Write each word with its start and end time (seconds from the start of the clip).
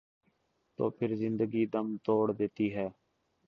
تو 0.79 0.89
پھر 0.89 1.15
زندگی 1.15 1.65
دم 1.65 1.87
توڑ 2.05 2.31
دیتی 2.31 2.67
ہے۔ 2.75 2.87